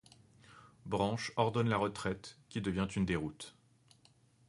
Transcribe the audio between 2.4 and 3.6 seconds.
qui devient une déroute.